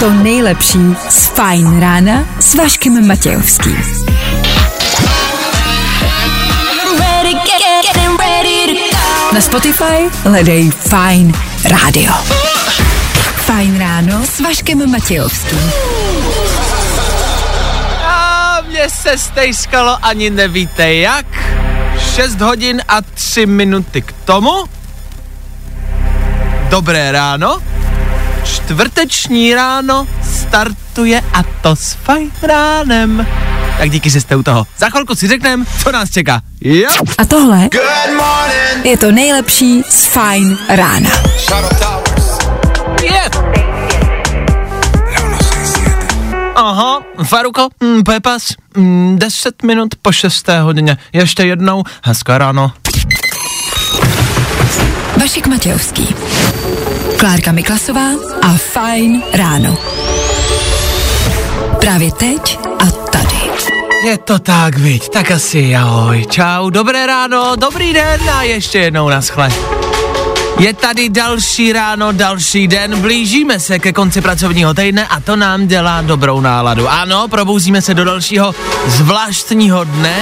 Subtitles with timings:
[0.00, 0.78] to nejlepší
[1.08, 3.76] z Fajn rána s Vaškem Matějovským.
[9.32, 11.34] Na Spotify hledej Fajn
[11.64, 12.12] rádio.
[13.34, 15.72] Fajn ráno s Vaškem Matějovským.
[18.04, 21.26] A mě se stejskalo ani nevíte jak.
[22.14, 24.79] 6 hodin a 3 minuty k tomu.
[26.70, 27.58] Dobré ráno.
[28.44, 33.26] Čtvrteční ráno startuje a to s fajn ránem.
[33.78, 34.66] Tak díky, že jste u toho.
[34.78, 36.40] Za chvilku si řekneme, co nás čeká.
[36.60, 36.88] Jo.
[37.18, 37.68] A tohle
[38.84, 41.10] je to nejlepší z Fajn rána.
[43.02, 43.22] Je.
[46.54, 48.42] Aha, Faruko, mm, Pepas,
[48.76, 50.60] mm, 10 minut po 6.
[50.62, 50.96] hodině.
[51.12, 52.72] Ještě jednou, hezké ráno.
[55.20, 56.14] Vašek Matějovský.
[57.20, 58.08] Klárka Miklasová
[58.42, 59.78] a Fajn ráno.
[61.80, 63.36] Právě teď a tady.
[64.04, 69.08] Je to tak, viď, tak asi ahoj, čau, dobré ráno, dobrý den a ještě jednou
[69.08, 69.48] naschle.
[70.60, 75.66] Je tady další ráno, další den, blížíme se ke konci pracovního týdne a to nám
[75.66, 76.88] dělá dobrou náladu.
[76.88, 78.54] Ano, probouzíme se do dalšího
[78.86, 80.20] zvláštního dne,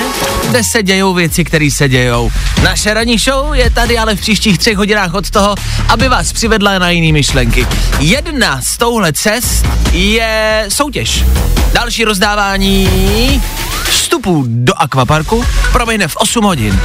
[0.49, 2.31] kde se dějou věci, které se dějou.
[2.63, 5.55] Naše ranní show je tady ale v příštích třech hodinách od toho,
[5.89, 7.67] aby vás přivedla na jiný myšlenky.
[7.99, 11.25] Jedna z touhle cest je soutěž.
[11.73, 13.43] Další rozdávání
[13.91, 16.81] vstupů do akvaparku proběhne v 8 hodin.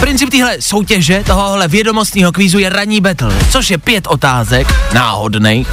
[0.00, 5.68] Princip téhle soutěže, tohohle vědomostního kvízu je ranní battle, což je pět otázek, náhodných,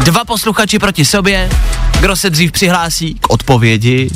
[0.00, 1.50] dva posluchači proti sobě,
[2.00, 4.10] kdo se dřív přihlásí k odpovědi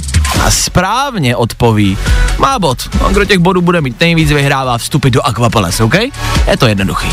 [0.46, 1.98] a správně odpoví,
[2.38, 2.78] má bod.
[3.05, 5.94] A kdo těch bodů bude mít nejvíc, vyhrává vstupy do Aquapalace, OK?
[6.50, 7.08] Je to jednoduchý.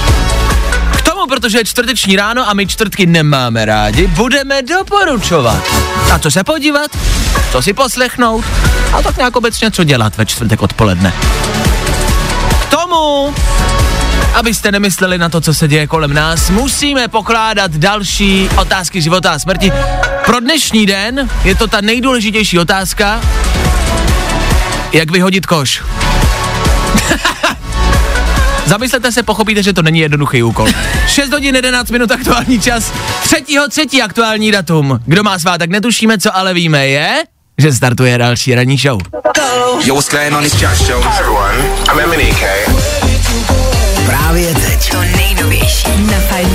[0.97, 5.63] K tomu, protože je čtvrteční ráno a my čtvrtky nemáme rádi, budeme doporučovat.
[6.09, 6.91] Na co se podívat,
[7.51, 8.45] co si poslechnout
[8.93, 11.13] a tak nějak obecně co dělat ve čtvrtek odpoledne
[14.33, 19.39] abyste nemysleli na to, co se děje kolem nás, musíme pokládat další otázky života a
[19.39, 19.71] smrti.
[20.25, 23.21] Pro dnešní den je to ta nejdůležitější otázka,
[24.93, 25.83] jak vyhodit koš.
[28.65, 30.67] Zamyslete se, pochopíte, že to není jednoduchý úkol.
[31.07, 34.99] 6 hodin 11 minut aktuální čas, třetího třetí aktuální datum.
[35.05, 37.23] Kdo má svátek, netušíme, co ale víme je,
[37.57, 39.01] že startuje další ranní show.
[39.85, 40.45] Yo, what's going on?
[40.45, 41.03] It's Josh Show.
[41.03, 41.55] Hi everyone,
[41.91, 42.35] I'm Eminem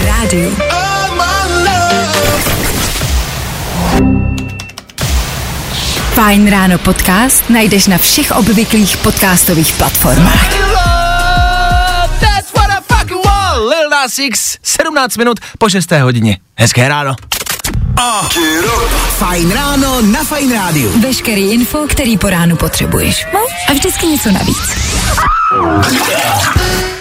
[0.04, 0.56] rádiu.
[6.14, 10.50] Fajn ráno podcast najdeš na všech obvyklých podcastových platformách.
[12.22, 13.66] That's what I fucking want.
[13.68, 15.90] Lil Nas X, 17 minut po 6.
[15.90, 16.38] hodině.
[16.56, 17.16] Hezké ráno.
[19.18, 21.00] Fajn ráno na Fajn rádiu.
[21.00, 23.26] Veškerý info, který po ránu potřebuješ.
[23.34, 24.74] No a vždycky něco navíc.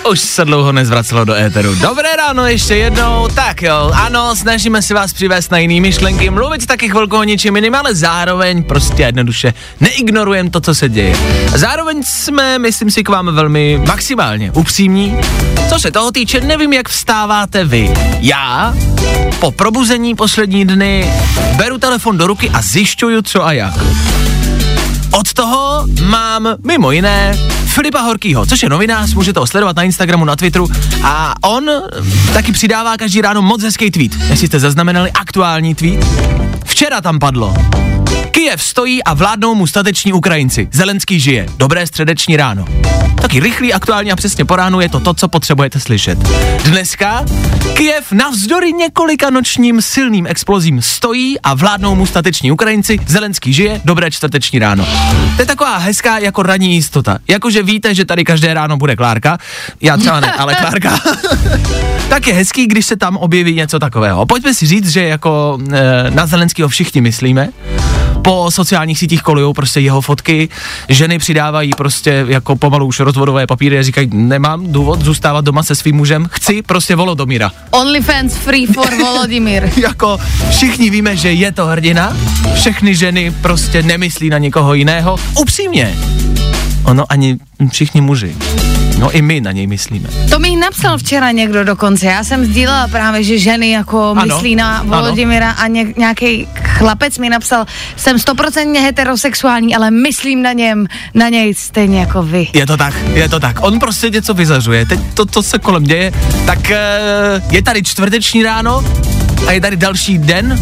[0.09, 1.75] Už se dlouho nezvracelo do éteru.
[1.75, 3.27] Dobré ráno ještě jednou.
[3.35, 7.55] Tak jo, ano, snažíme se vás přivést na jiný myšlenky, mluvit taky chvilku o něčem
[7.55, 11.15] jiným, ale zároveň prostě jednoduše neignorujeme to, co se děje.
[11.55, 15.17] Zároveň jsme, myslím si, k vám velmi maximálně upřímní.
[15.69, 17.93] Co se toho týče, nevím, jak vstáváte vy.
[18.19, 18.73] Já
[19.39, 21.13] po probuzení poslední dny
[21.55, 23.73] beru telefon do ruky a zjišťuju, co a jak.
[25.13, 30.25] Od toho mám mimo jiné Filipa Horkýho, což je novinář, můžete ho sledovat na Instagramu,
[30.25, 30.67] na Twitteru
[31.03, 31.69] a on
[32.33, 34.11] taky přidává každý ráno moc hezký tweet.
[34.29, 36.05] Jestli jste zaznamenali aktuální tweet,
[36.65, 37.53] včera tam padlo.
[38.31, 40.67] Kyjev stojí a vládnou mu stateční Ukrajinci.
[40.71, 41.45] Zelenský žije.
[41.57, 42.65] Dobré středeční ráno.
[43.21, 46.17] Taky rychlý, aktuální a přesně po ránu je to to, co potřebujete slyšet.
[46.63, 47.25] Dneska
[47.73, 52.99] Kyjev navzdory několika nočním silným explozím stojí a vládnou mu stateční Ukrajinci.
[53.07, 53.81] Zelenský žije.
[53.85, 54.85] Dobré čtvrteční ráno.
[55.35, 57.17] To je taková hezká jako ranní jistota.
[57.27, 59.37] Jakože víte, že tady každé ráno bude Klárka.
[59.81, 60.99] Já třeba ne, ale Klárka.
[62.09, 64.25] tak je hezký, když se tam objeví něco takového.
[64.25, 67.49] Pojďme si říct, že jako e, na Zelenského všichni myslíme.
[68.23, 70.49] Po sociálních sítích kolujou prostě jeho fotky,
[70.89, 75.75] ženy přidávají prostě jako pomalu už rozvodové papíry a říkají, nemám důvod zůstávat doma se
[75.75, 77.51] svým mužem, chci prostě Volodomíra.
[77.71, 79.69] OnlyFans free for Volodymyr.
[79.81, 80.17] jako
[80.49, 82.17] všichni víme, že je to hrdina,
[82.55, 85.19] všechny ženy prostě nemyslí na někoho jiného.
[85.39, 85.95] Upřímně,
[86.83, 87.37] ono ani
[87.71, 88.35] všichni muži.
[88.99, 90.09] No i my na něj myslíme.
[90.29, 92.05] To mi napsal včera někdo dokonce.
[92.05, 94.89] Já jsem sdílela právě, že ženy jako Ano, myslí na ano.
[94.89, 97.65] Volodymyra a ně, nějaký chlapec mi napsal,
[97.95, 102.47] jsem stoprocentně heterosexuální, ale myslím na něm, na něj stejně jako vy.
[102.53, 103.57] Je to tak, je to tak.
[103.61, 104.85] On prostě něco vyzařuje.
[104.85, 106.11] Teď to, to se kolem děje.
[106.45, 106.79] Tak eh,
[107.51, 108.83] je tady čtvrteční ráno
[109.47, 110.59] a je tady další den,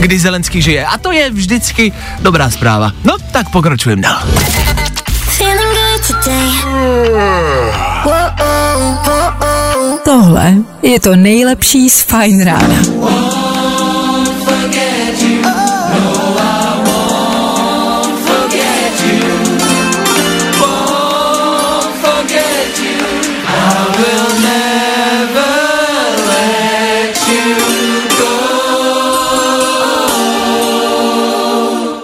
[0.00, 0.86] kdy Zelenský žije.
[0.86, 2.92] A to je vždycky dobrá zpráva.
[3.04, 4.22] No, tak pokračujeme dál.
[10.04, 12.76] Tohle je to nejlepší z Fine Rána.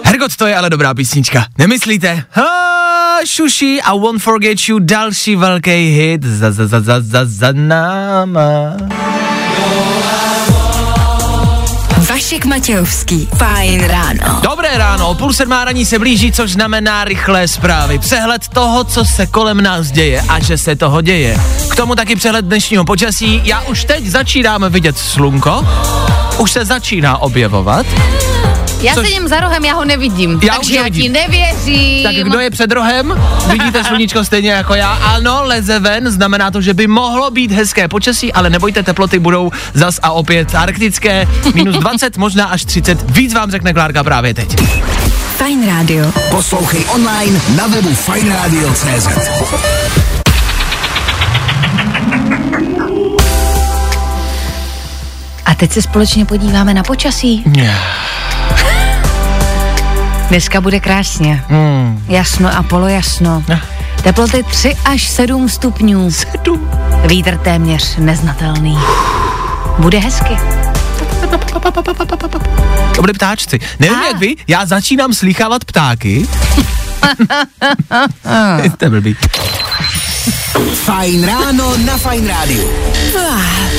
[0.03, 1.45] Hergot, to je ale dobrá písnička.
[1.57, 2.23] Nemyslíte?
[2.29, 2.70] Ha,
[3.25, 8.73] šuši a Won't Forget You, další velký hit za, za, za, za, za, za náma.
[12.09, 13.29] Vašek Matějovský.
[13.37, 14.39] Fajn ráno.
[14.41, 17.99] Dobré ráno, půl sedmá raní se blíží, což znamená rychlé zprávy.
[17.99, 21.41] Přehled toho, co se kolem nás děje a že se toho děje.
[21.71, 23.41] K tomu taky přehled dnešního počasí.
[23.43, 25.67] Já už teď začínám vidět slunko,
[26.37, 27.85] už se začíná objevovat.
[28.81, 31.03] Já Což- sedím za rohem, já ho nevidím, Já už takže já nevidím.
[31.03, 32.03] ti nevěřím.
[32.03, 33.13] Tak kdo je před rohem?
[33.51, 34.91] Vidíte sluníčko stejně jako já?
[34.93, 39.51] Ano, leze ven, znamená to, že by mohlo být hezké počasí, ale nebojte, teploty budou
[39.73, 43.11] zas a opět arktické, minus 20, možná až 30.
[43.11, 44.61] Víc vám řekne Klárka právě teď.
[45.37, 46.11] Fajn rádio.
[46.29, 49.07] Poslouchej online na webu fajnradio.cz
[55.45, 57.43] A teď se společně podíváme na počasí.
[60.31, 61.43] Dneska bude krásně.
[61.47, 62.03] Hmm.
[62.07, 63.43] Jasno a polojasno.
[64.03, 66.11] Teploty 3 až 7 stupňů.
[66.11, 66.71] 7.
[67.05, 68.77] Vítr téměř neznatelný.
[69.77, 70.37] Bude hezky.
[72.95, 73.59] To byli ptáčci.
[73.79, 74.07] Nevím A.
[74.07, 76.27] jak vy, já začínám slýchávat ptáky.
[78.73, 79.15] Jste blbý.
[80.73, 82.69] Fajn ráno na Fajn rádiu.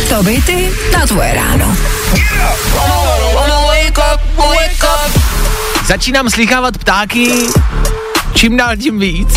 [0.08, 1.76] To by ty na tvoje ráno.
[5.92, 7.28] Začínám slýchávat ptáky
[8.34, 9.28] čím dál tím víc.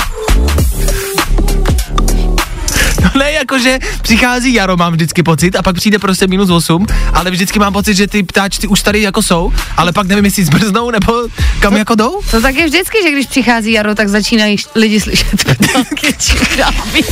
[3.03, 7.31] No ne, jakože přichází jaro, mám vždycky pocit, a pak přijde prostě minus 8, ale
[7.31, 10.91] vždycky mám pocit, že ty ptáčci už tady jako jsou, ale pak nevím, jestli zmrznou,
[10.91, 11.13] nebo
[11.59, 12.21] kam jako jdou.
[12.31, 16.73] To tak je vždycky, že když přichází jaro, tak začínají lidi slyšet ptáky čím dál
[16.93, 17.07] víc.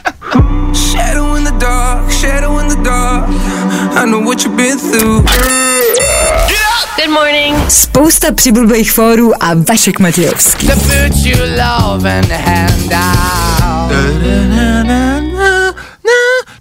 [1.66, 3.26] The dark, shadow in the dark.
[3.98, 5.26] I know what you've been through.
[6.98, 7.56] Good morning.
[7.70, 10.68] Spousta přibulbých fórů a Vašek Matějovský.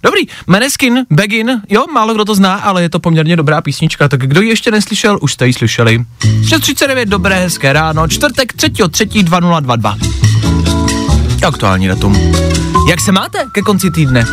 [0.03, 4.19] Dobrý, Maneskin, Begin, jo, málo kdo to zná, ale je to poměrně dobrá písnička, tak
[4.19, 6.05] kdo ji ještě neslyšel, už jste ji slyšeli.
[6.41, 9.97] 6.39, dobré, hezké ráno, čtvrtek 3.3.2022.
[11.47, 12.33] Aktuální datum.
[12.89, 14.25] Jak se máte ke konci týdne?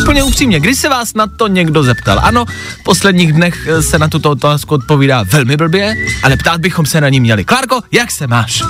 [0.00, 2.20] Úplně upřímně, když se vás na to někdo zeptal?
[2.22, 2.44] Ano,
[2.80, 7.00] v posledních dnech eh, se na tuto otázku odpovídá velmi blbě, ale ptát bychom se
[7.00, 7.44] na ní měli.
[7.44, 8.62] Klárko, jak se máš?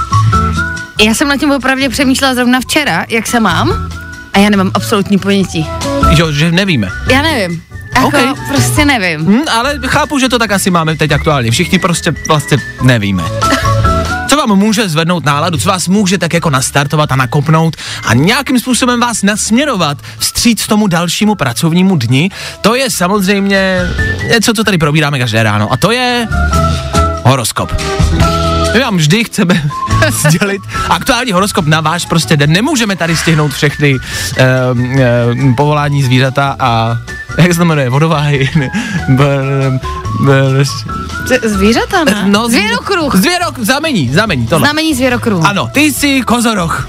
[1.00, 3.88] Já jsem nad tím opravdu přemýšlela zrovna včera, jak se mám.
[4.32, 5.66] A já nemám absolutní ponětí.
[6.10, 6.88] Jo, že nevíme.
[7.10, 7.62] Já nevím.
[7.96, 8.38] Jako, OK.
[8.48, 9.20] prostě nevím.
[9.20, 11.50] Hm, ale chápu, že to tak asi máme teď aktuálně.
[11.50, 13.22] Všichni prostě vlastně nevíme.
[14.32, 18.58] Co vám může zvednout náladu, co vás může tak jako nastartovat a nakopnout a nějakým
[18.58, 22.30] způsobem vás nasměrovat vstříc tomu dalšímu pracovnímu dni,
[22.60, 23.80] to je samozřejmě
[24.28, 26.28] něco, co tady probíráme každé ráno a to je
[27.24, 27.72] horoskop.
[28.74, 29.62] My vám vždy chceme
[30.10, 32.52] sdělit aktuální horoskop na váš prostě den.
[32.52, 34.96] Nemůžeme tady stihnout všechny um,
[35.32, 36.96] um, povolání zvířata a
[37.38, 38.50] jak se to jmenuje, vodováhy,
[41.44, 42.24] Zvířata, ne?
[42.26, 43.16] no, Zvěrokruh.
[43.16, 44.66] Zvěrok, zamení, zamení, tohle.
[44.66, 45.46] Znamení zvěrokruhu.
[45.46, 46.88] Ano, ty jsi kozoroch.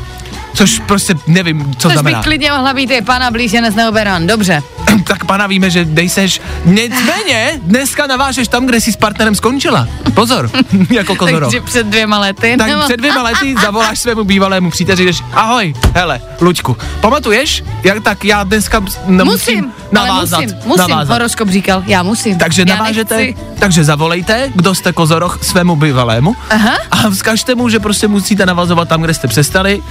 [0.53, 2.23] Což prostě nevím, co Což by znamená.
[2.23, 4.27] klidně mohla být je pana blíženec nebo beran.
[4.27, 4.63] Dobře.
[5.07, 6.41] tak pana víme, že nejseš.
[6.65, 9.87] Nicméně, dneska navážeš tam, kde jsi s partnerem skončila.
[10.13, 10.49] Pozor,
[10.89, 11.51] jako kozoroch.
[11.51, 12.55] Takže před dvěma lety.
[12.57, 18.03] Tak nebo- před dvěma lety zavoláš svému bývalému příteli, jdeš, ahoj, hele, Luďku, pamatuješ, jak
[18.03, 20.89] tak já dneska nemusím Musím, navázat, ale musím, musím.
[20.89, 21.13] navázat.
[21.13, 22.37] Horoskop říkal, já musím.
[22.37, 23.35] Takže já navážete, nechci.
[23.59, 26.73] takže zavolejte, kdo jste kozoroch svému bývalému Aha.
[26.91, 29.85] a vzkažte mu, že prostě musíte navazovat tam, kde jste přestali, uh,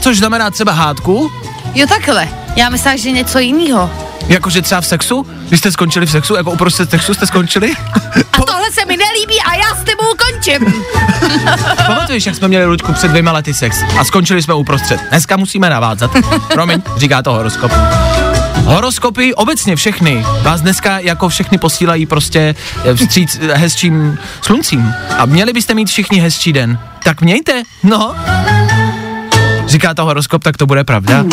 [0.00, 1.30] což znamená třeba hádku,
[1.74, 2.28] Jo takhle.
[2.56, 3.90] Já myslím, že něco jiného.
[4.28, 5.26] Jakože třeba v sexu?
[5.50, 6.34] Vy jste skončili v sexu?
[6.34, 7.72] Jako uprostřed sexu jste skončili?
[8.32, 10.84] A tohle se mi nelíbí a já s tebou končím.
[11.86, 15.00] Pamatuješ, jak jsme měli Luďku před dvěma lety sex a skončili jsme uprostřed.
[15.10, 16.10] Dneska musíme navázat.
[16.52, 17.72] Promiň, říká to horoskop.
[18.64, 22.54] Horoskopy, obecně všechny, vás dneska jako všechny posílají prostě
[22.84, 24.94] eh, vstříc eh, hezčím sluncím.
[25.18, 26.78] A měli byste mít všichni hezčí den.
[27.04, 28.14] Tak mějte, no.
[29.66, 31.24] Říká to horoskop, tak to bude pravda.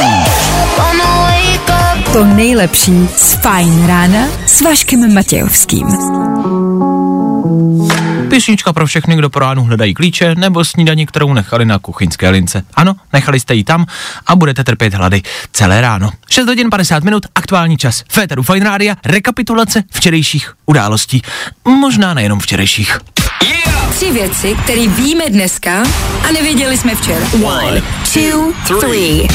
[2.13, 5.87] To nejlepší z Fajn rána s Vaškem Matějovským.
[8.29, 12.63] Písnička pro všechny, kdo po ránu hledají klíče nebo snídaní, kterou nechali na kuchyňské lince.
[12.73, 13.85] Ano, nechali jste ji tam
[14.27, 15.21] a budete trpět hlady
[15.51, 16.11] celé ráno.
[16.29, 18.03] 6 hodin 50 minut, aktuální čas.
[18.09, 21.21] Féteru Fine Rádia, rekapitulace včerejších událostí.
[21.67, 22.99] Možná nejenom včerejších.
[23.95, 25.83] Tři věci, které víme dneska
[26.29, 27.25] a nevěděli jsme včera.
[27.43, 27.81] One,
[28.13, 29.27] two, three.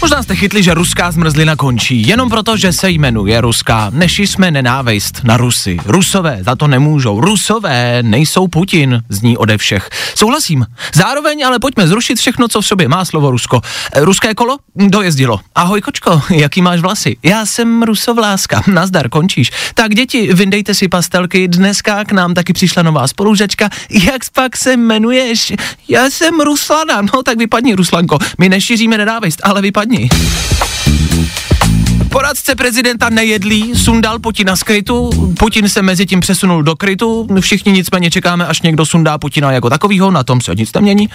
[0.00, 3.90] Možná jste chytli, že ruská zmrzlina končí, jenom proto, že se jmenuje ruská.
[3.94, 5.76] Neši jsme nenávist na Rusy.
[5.86, 7.20] Rusové za to nemůžou.
[7.20, 9.90] Rusové nejsou Putin, zní ode všech.
[10.14, 10.66] Souhlasím.
[10.94, 13.60] Zároveň ale pojďme zrušit všechno, co v sobě má slovo Rusko.
[13.92, 14.58] E, ruské kolo?
[14.76, 15.40] Dojezdilo.
[15.54, 17.16] Ahoj kočko, jaký máš vlasy?
[17.22, 18.62] Já jsem rusovláska.
[18.72, 19.50] Nazdar, končíš.
[19.74, 21.48] Tak děti, vyndejte si pastelky.
[21.48, 23.70] Dneska k nám taky přišla nová spolužačka.
[23.90, 25.52] Jak pak se jmenuješ?
[25.88, 27.02] Já jsem Ruslana.
[27.14, 28.18] No tak vypadni, Ruslanko.
[28.38, 29.87] My nešíříme nenávist, ale vypadni.
[32.08, 37.72] Poradce prezidenta nejedlí, sundal Putina z krytu, Putin se mezi tím přesunul do krytu, všichni
[37.72, 41.08] nicméně čekáme, až někdo sundá Putina jako takovýho, na tom se nic nemění.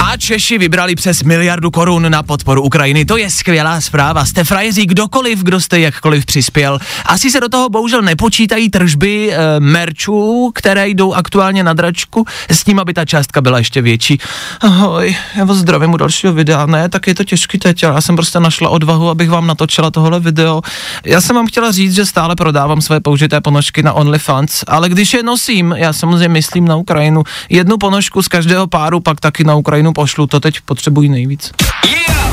[0.00, 3.04] A Češi vybrali přes miliardu korun na podporu Ukrajiny.
[3.04, 4.24] To je skvělá zpráva.
[4.24, 6.78] Jste frajeří kdokoliv, kdo jste jakkoliv přispěl.
[7.06, 12.64] Asi se do toho bohužel nepočítají tržby e, merčů, které jdou aktuálně na dračku, s
[12.64, 14.18] tím, aby ta částka byla ještě větší.
[14.60, 16.66] Ahoj, já vás zdravím u dalšího videa.
[16.66, 19.90] Ne, tak je to těžký teď, ale já jsem prostě našla odvahu, abych vám natočila
[19.90, 20.62] tohle video.
[21.04, 25.14] Já jsem vám chtěla říct, že stále prodávám své použité ponožky na OnlyFans, ale když
[25.14, 29.54] je nosím, já samozřejmě myslím na Ukrajinu, jednu ponožku z každého páru pak taky na
[29.54, 31.52] Ukrajinu pošlu, to teď potřebují nejvíc.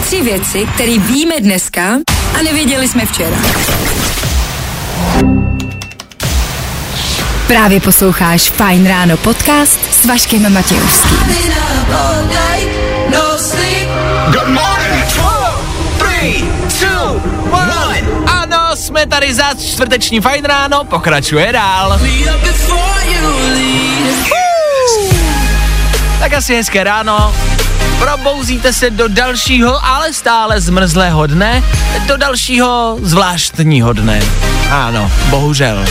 [0.06, 1.82] Tři věci, které víme dneska
[2.40, 3.38] a nevěděli jsme včera.
[7.48, 11.18] Právě posloucháš Fajn ráno podcast s Vaškem Matějovským.
[14.32, 15.06] Good morning.
[15.98, 16.44] Three,
[16.80, 18.02] two, one.
[18.26, 22.00] Ano, jsme tady za čtvrteční fajn ráno, pokračuje dál.
[26.24, 27.36] Tak asi hezké ráno.
[28.00, 31.64] Probouzíte se do dalšího, ale stále zmrzlého dne,
[32.08, 34.22] do dalšího zvláštního dne.
[34.72, 35.86] Ano, bohužel.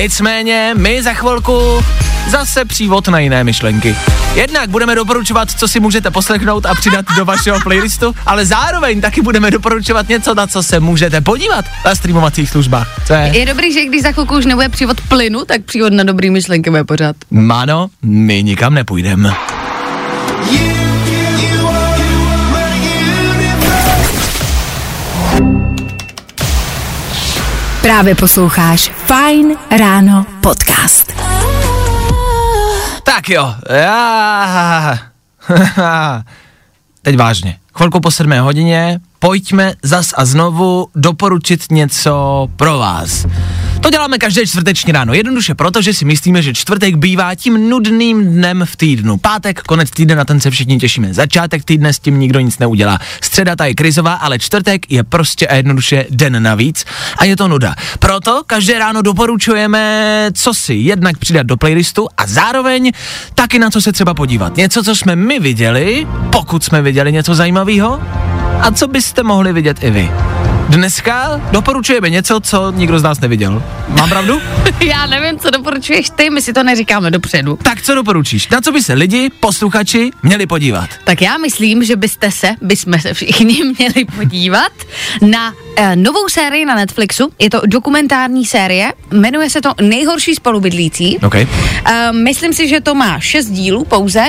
[0.00, 1.84] Nicméně, my za chvilku
[2.30, 3.96] zase přívod na jiné myšlenky.
[4.34, 9.22] Jednak budeme doporučovat, co si můžete poslechnout a přidat do vašeho playlistu, ale zároveň taky
[9.22, 13.00] budeme doporučovat něco, na co se můžete podívat na streamovacích službách.
[13.06, 13.38] Co je?
[13.38, 16.70] Je dobrý, že když za chvilku už nebude přívod plynu, tak přívod na dobrý myšlenky
[16.70, 17.16] bude pořád.
[17.30, 19.32] Mano, my nikam nepůjdeme.
[27.82, 31.12] Právě posloucháš Fajn ráno podcast.
[33.02, 34.98] Tak jo, já...
[37.02, 37.58] Teď vážně.
[37.76, 43.26] Chvilku po sedmé hodině, pojďme zas a znovu doporučit něco pro vás.
[43.80, 48.24] To děláme každé čtvrteční ráno, jednoduše proto, že si myslíme, že čtvrtek bývá tím nudným
[48.24, 49.16] dnem v týdnu.
[49.16, 51.14] Pátek, konec týdne, na ten se všichni těšíme.
[51.14, 52.98] Začátek týdne s tím nikdo nic neudělá.
[53.22, 56.84] Středa ta je krizová, ale čtvrtek je prostě a jednoduše den navíc
[57.18, 57.74] a je to nuda.
[57.98, 62.92] Proto každé ráno doporučujeme, co si jednak přidat do playlistu a zároveň
[63.34, 64.56] taky na co se třeba podívat.
[64.56, 68.00] Něco, co jsme my viděli, pokud jsme viděli něco zajímavého,
[68.62, 70.10] a co byste mohli vidět i vy.
[70.68, 73.62] Dneska doporučujeme něco, co nikdo z nás neviděl.
[73.88, 74.40] Mám pravdu?
[74.80, 77.58] Já nevím, co doporučuješ ty, my si to neříkáme dopředu.
[77.62, 78.48] tak co doporučíš?
[78.48, 80.90] Na co by se lidi, posluchači, měli podívat?
[81.04, 84.72] Tak já myslím, že byste se, bychom se všichni měli podívat
[85.30, 87.32] na eh, novou sérii na Netflixu.
[87.38, 91.18] Je to dokumentární série, jmenuje se to Nejhorší spolubydlící.
[91.18, 91.34] OK.
[91.34, 91.42] Uh,
[92.12, 94.24] myslím si, že to má šest dílů pouze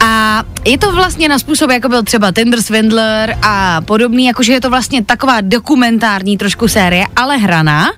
[0.00, 4.60] a je to vlastně na způsob, jako byl třeba Tinder Swindler a podobný, jakože je
[4.60, 5.75] to vlastně taková dokumentární
[6.38, 7.90] trošku série, ale hraná.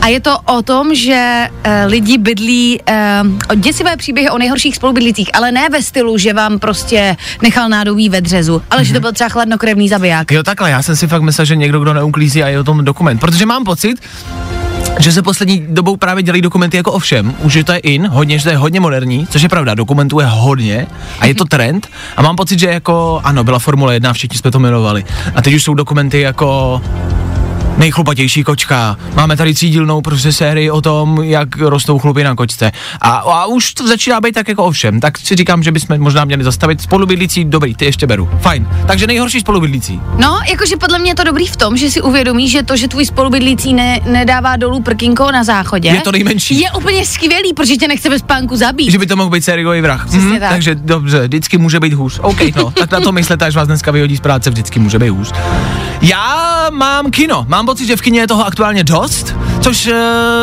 [0.00, 5.30] A je to o tom, že uh, lidi bydlí uh, děsivé příběhy o nejhorších spolubydlících,
[5.34, 9.12] ale ne ve stylu, že vám prostě nechal nádobí ve dřezu, ale že to byl
[9.12, 10.30] třeba chladnokrevný zabiják.
[10.30, 12.84] Jo, takhle, já jsem si fakt myslel, že někdo, kdo neuklízí a je o tom
[12.84, 13.98] dokument, protože mám pocit,
[14.98, 17.34] že se poslední dobou právě dělají dokumenty jako o všem.
[17.38, 20.26] Už je to je in, hodně, že to je hodně moderní, což je pravda, dokumentuje
[20.26, 20.86] hodně
[21.20, 21.88] a je to trend.
[22.16, 25.04] A mám pocit, že jako, ano, byla Formule 1, všichni jsme to milovali.
[25.34, 26.80] A teď už jsou dokumenty jako
[27.76, 28.96] nejchlupatější kočka.
[29.14, 32.72] Máme tady třídílnou prostě sérii o tom, jak rostou chlupy na kočce.
[33.00, 35.00] A, a už to začíná být tak jako ovšem.
[35.00, 38.28] Tak si říkám, že bychom možná měli zastavit spolubydlící, dobrý, ty ještě beru.
[38.40, 38.68] Fajn.
[38.86, 40.00] Takže nejhorší spolubydlící.
[40.18, 42.88] No, jakože podle mě je to dobrý v tom, že si uvědomíš, že to, že
[42.88, 46.60] tvůj spolubydlící ne, nedává dolů prkinko na záchodě, Je to nejmenší.
[46.60, 48.90] je úplně skvělý, protože tě nechce ve spánku zabít.
[48.90, 50.06] Že by to mohl být sériový vrah.
[50.06, 50.48] Přesně tak.
[50.50, 52.20] Takže dobře, vždycky může být hůř.
[52.22, 55.08] OK, no, tak na to myslete, až vás dneska vyhodí z práce, vždycky může být
[55.08, 55.32] hůř.
[56.02, 57.44] Já mám kino.
[57.48, 59.92] Mám pocit, že v kině je toho aktuálně dost, což uh,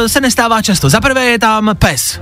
[0.07, 0.89] se nestává často.
[0.89, 2.19] Za prvé je tam pes.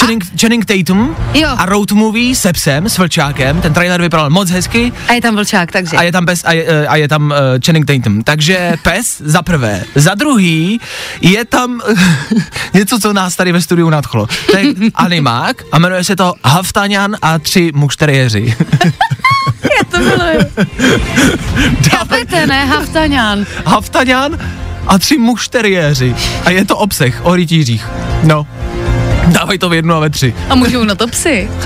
[0.00, 1.48] Channing, Channing Tatum Jo.
[1.58, 3.60] a road movie se psem, s vlčákem.
[3.60, 4.92] Ten trailer vypadal moc hezky.
[5.08, 5.96] A je tam vlčák, takže.
[5.96, 7.36] A je tam pes a je, eh, a je tam uh,
[7.66, 8.22] Channing Tatum.
[8.22, 9.84] Takže pes za prvé.
[9.94, 10.80] Za druhý
[11.20, 11.80] je tam
[12.74, 14.26] něco, co nás tady ve studiu nadchlo.
[14.50, 18.56] To je animák a jmenuje se to Haftaňan a tři mušteriéři.
[19.94, 20.24] To bylo.
[21.90, 23.46] Chápete, ne, Haftaňan.
[23.64, 24.38] Haftaňan
[24.86, 26.14] a tři mušteriéři.
[26.44, 27.86] A je to obseh o rytířích.
[28.22, 28.46] No.
[29.26, 30.34] Dávaj to v jednu a ve tři.
[30.50, 31.50] A můžou na to psy.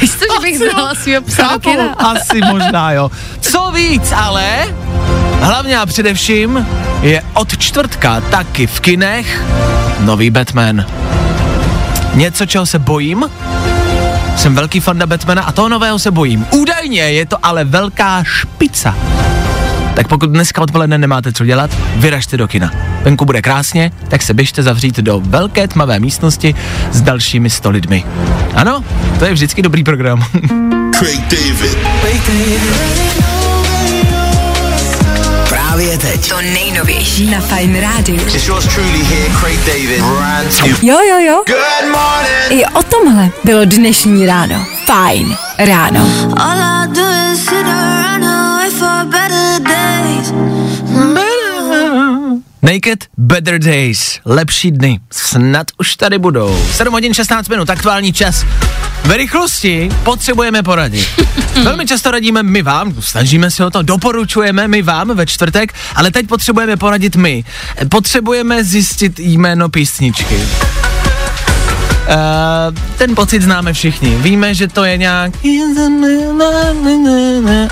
[0.00, 3.10] Víš to, že bych znala svýho psa Chápu, asi možná jo.
[3.40, 4.74] Co víc, ale
[5.40, 6.66] hlavně a především
[7.02, 9.42] je od čtvrtka taky v kinech
[10.00, 10.86] nový Batman.
[12.14, 13.30] Něco, čeho se bojím,
[14.36, 16.46] jsem velký fanda Batmana a toho nového se bojím.
[16.50, 18.94] Údajně je to ale velká špica.
[19.94, 22.70] Tak pokud dneska odpoledne nemáte co dělat, vyražte do kina.
[23.02, 26.54] Venku bude krásně, tak se běžte zavřít do velké tmavé místnosti
[26.92, 28.04] s dalšími sto lidmi.
[28.54, 28.84] Ano,
[29.18, 30.24] to je vždycky dobrý program.
[30.94, 31.78] Craig David.
[35.52, 36.28] Právě teď.
[36.28, 38.22] To nejnovější na Fine Radio.
[38.22, 40.00] It's yours truly here, Craig David.
[40.00, 40.76] Brand new.
[40.82, 41.42] Jo, jo, jo.
[41.46, 42.50] Good morning.
[42.50, 44.66] I o tomhle bylo dnešní ráno.
[44.86, 46.00] Fajn ráno.
[46.36, 50.32] All I do is sit around and wait for better days.
[52.64, 56.64] Naked Better Days, lepší dny, snad už tady budou.
[56.72, 58.44] 7 hodin 16 minut, aktuální čas.
[59.04, 61.08] Ve rychlosti potřebujeme poradit.
[61.62, 66.10] Velmi často radíme my vám, snažíme se o to, doporučujeme my vám ve čtvrtek, ale
[66.10, 67.44] teď potřebujeme poradit my.
[67.88, 70.40] Potřebujeme zjistit jméno písničky.
[72.02, 74.16] Uh, ten pocit známe všichni.
[74.16, 75.32] Víme, že to je nějak...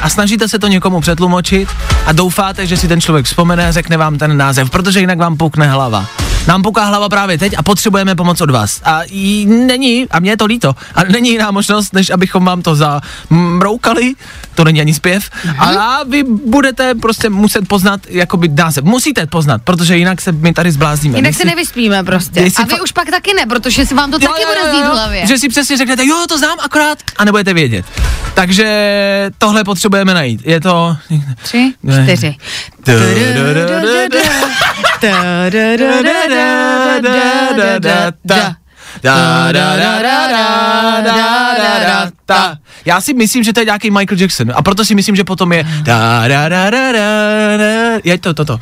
[0.02, 1.68] A snažíte se to někomu přetlumočit
[2.06, 5.36] a doufáte, že si ten člověk vzpomene a řekne vám ten název, protože jinak vám
[5.36, 6.06] pukne hlava.
[6.46, 8.80] Nám puká hlava právě teď a potřebujeme pomoc od vás.
[8.84, 12.62] A jí není, a mě je to líto, ale není jiná možnost, než abychom vám
[12.62, 14.14] to zamroukali,
[14.54, 18.84] to není ani zpěv, a vy budete prostě muset poznat, jakoby název.
[18.84, 21.18] Musíte poznat, protože jinak se my tady zblázníme.
[21.18, 22.40] Jinak se si- nevyspíme prostě.
[22.40, 24.92] A vy fa- už pak taky ne, protože si vám to taky bude znít v
[24.92, 25.26] hlavě.
[25.26, 27.84] Že si přesně řeknete, jo, to znám akorát a nebudete vědět.
[28.34, 30.40] Takže tohle potřebujeme najít.
[30.44, 30.96] Je to...
[31.42, 32.02] Tři, Ne.
[32.04, 32.36] čtyři.
[42.84, 45.52] Já si myslím, že to je nějaký Michael Jackson a proto si myslím, že potom
[45.52, 45.64] je
[48.04, 48.58] je to toto.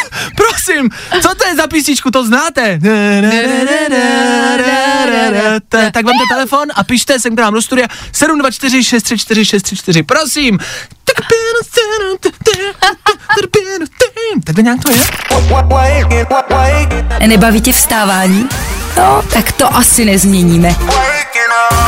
[0.36, 0.90] Prosím,
[1.22, 2.78] co to je za písničku, to znáte?
[5.92, 10.58] Tak vám to telefon a pište sem k nám do studia 724 634 634, prosím.
[14.44, 14.98] Takhle nějak to je?
[17.26, 18.48] Nebaví tě vstávání?
[18.96, 20.74] No, tak to asi nezměníme.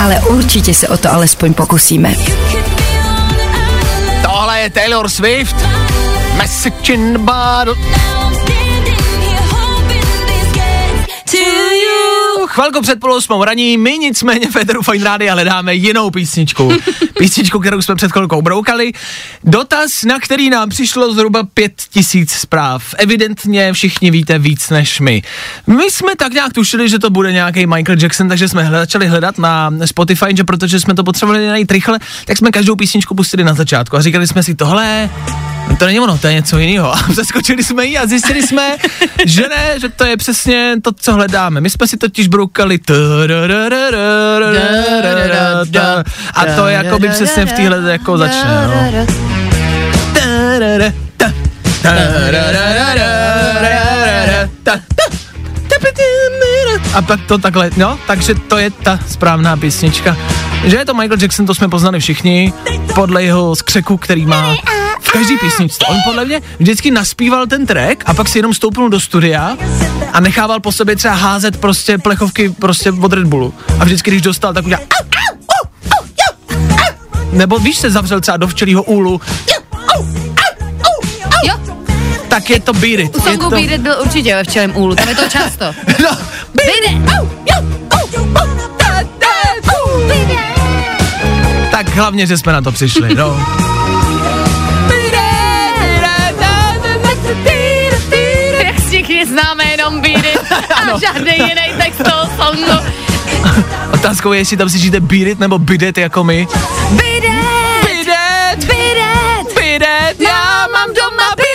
[0.01, 2.15] Ale určitě se o to alespoň pokusíme.
[4.23, 5.57] Tohle je Taylor Swift.
[6.39, 7.75] Message in the bottle.
[12.47, 16.73] Chvilku před půl osmou raní, my nicméně Federu Fine Rádia hledáme jinou písničku.
[17.19, 18.93] Písničku, kterou jsme před chvilkou broukali.
[19.45, 22.95] Dotaz, na který nám přišlo zhruba pět tisíc zpráv.
[22.99, 25.23] Evidentně všichni víte víc než my.
[25.67, 29.07] My jsme tak nějak tušili, že to bude nějaký Michael Jackson, takže jsme hled- začali
[29.07, 33.45] hledat na Spotify, že protože jsme to potřebovali najít rychle, tak jsme každou písničku pustili
[33.45, 35.11] na začátku a říkali jsme si tohle
[35.77, 36.95] to není ono, to je něco jiného.
[36.95, 38.77] A zaskočili jsme ji a zjistili jsme,
[39.27, 41.61] že ne, že to je přesně to, co hledáme.
[41.61, 42.79] My jsme si totiž broukali
[46.35, 49.07] a to jakoby přesně v téhle jako začne, no.
[56.95, 60.17] A pak to takhle, no, takže to je ta správná písnička.
[60.65, 62.53] Že je to Michael Jackson, to jsme poznali všichni,
[62.95, 64.55] podle jeho skřeku, který má
[65.01, 65.85] v každý písničce.
[65.89, 69.57] On podle mě vždycky naspíval ten track a pak si jenom stoupnul do studia
[70.13, 73.55] a nechával po sobě třeba házet prostě plechovky prostě od Red Bullu.
[73.81, 74.85] A vždycky, když dostal, tak udělal
[77.33, 79.21] nebo víš, se zavřel třeba do včelího úlu,
[82.39, 83.17] tak je to Beat It.
[83.17, 85.65] u songu to, Beat It byl určitě ve včelém úlu, tam je to často.
[86.03, 86.11] no,
[86.55, 86.99] Beat It!
[91.71, 93.47] tak hlavně, že jsme na to přišli, no.
[98.65, 102.85] Jak všichni známe jenom Beat It a žádný jiný text toho songu.
[103.95, 106.47] Otázkou je, jestli tam slyšíte Beat It nebo Beat It jako my.
[106.91, 107.31] Beat It!
[107.85, 108.07] Beat
[108.55, 108.65] It!
[108.65, 109.55] Beat It!
[109.55, 110.21] Beat It!
[110.21, 111.48] Já mám doma Beat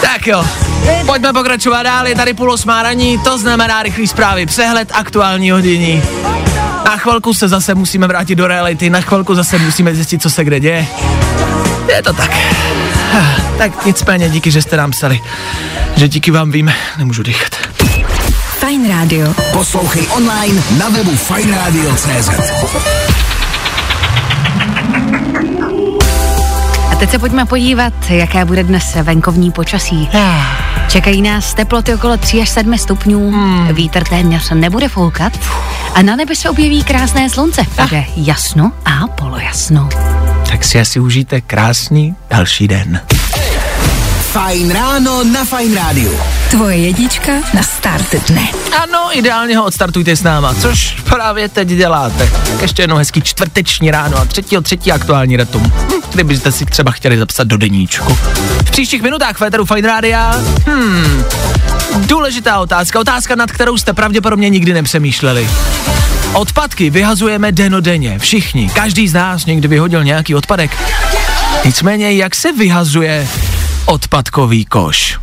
[0.00, 0.44] Tak jo,
[1.06, 6.02] pojďme pokračovat dál, je tady půl osmá raní, to znamená rychlý zprávy, přehled aktuální hodiní.
[6.84, 10.44] Na chvilku se zase musíme vrátit do reality, na chvilku zase musíme zjistit, co se
[10.44, 10.86] kde děje.
[11.88, 12.30] Je to tak.
[13.58, 15.20] Tak nicméně díky, že jste nám psali,
[15.96, 17.54] že díky vám vím, nemůžu dýchat.
[18.58, 19.34] Fajn rádio.
[19.52, 23.13] Poslouchej online na webu fajnradio.cz.
[27.04, 30.08] teď se pojďme podívat, jaké bude dnes venkovní počasí.
[30.88, 33.74] Čekají nás teploty okolo 3 až 7 stupňů, hmm.
[33.74, 35.32] vítr téměř nebude foukat
[35.94, 37.62] a na nebi se objeví krásné slunce.
[37.82, 39.88] Bude jasno a polojasno.
[40.50, 43.00] Tak si asi užijte krásný další den.
[44.34, 46.10] Fajn ráno na Fajn rádiu.
[46.50, 48.48] Tvoje jednička na start dne.
[48.82, 52.30] Ano, ideálně ho odstartujte s náma, což právě teď děláte.
[52.50, 55.62] Tak ještě jednou hezký čtvrteční ráno a třetího třetí aktuální datum.
[55.62, 58.14] Hm, kdybyste si třeba chtěli zapsat do deníčku.
[58.66, 61.24] V příštích minutách Féteru Fine Rádia, hmm,
[61.96, 65.50] důležitá otázka, otázka, nad kterou jste pravděpodobně nikdy nepřemýšleli.
[66.32, 70.70] Odpadky vyhazujeme denodenně, všichni, každý z nás někdy vyhodil nějaký odpadek.
[71.64, 73.28] Nicméně, jak se vyhazuje
[73.86, 75.18] odpadkový koš?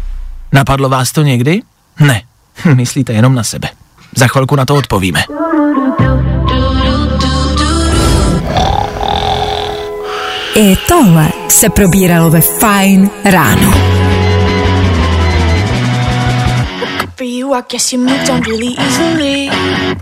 [0.52, 1.62] Napadlo vás to někdy?
[2.00, 2.22] Ne,
[2.76, 3.70] myslíte jenom na sebe.
[4.16, 5.24] Za chvilku na to odpovíme.
[10.56, 13.74] I tohle se probíralo ve Fajn ráno.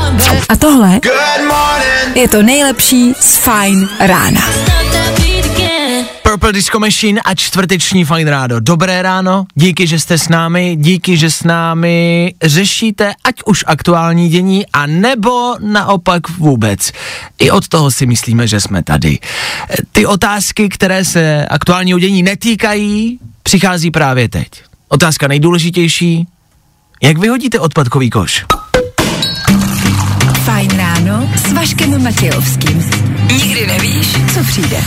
[0.10, 1.00] on, but A tohle
[2.16, 4.42] je to nejlepší z Fajn rána.
[6.40, 8.60] Purple Disco Machine a čtvrteční Fajn rádo.
[8.60, 14.30] Dobré ráno, díky, že jste s námi, díky, že s námi řešíte ať už aktuální
[14.30, 16.92] dění, a nebo naopak vůbec.
[17.40, 19.20] I od toho si myslíme, že jsme tady.
[19.92, 24.48] Ty otázky, které se aktuálního dění netýkají, přichází právě teď.
[24.88, 26.28] Otázka nejdůležitější,
[27.04, 28.46] jak vyhodíte odpadkový koš?
[30.44, 32.92] Fajn ráno s Vaškem Matějovským.
[33.32, 34.84] Nikdy nevíš, co přijde.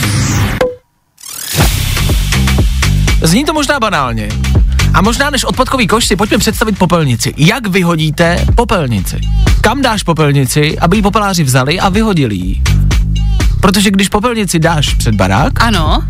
[3.23, 4.29] Zní to možná banálně.
[4.93, 7.33] A možná než odpadkový koš si pojďme představit popelnici.
[7.37, 9.19] Jak vyhodíte popelnici?
[9.61, 12.61] Kam dáš popelnici, aby ji popeláři vzali a vyhodili ji?
[13.61, 16.03] Protože když popelnici dáš před barák, Ano,